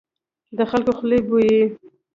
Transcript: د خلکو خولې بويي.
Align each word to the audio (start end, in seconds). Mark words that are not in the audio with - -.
د 0.57 0.59
خلکو 0.71 0.91
خولې 0.97 1.19
بويي. 1.27 1.61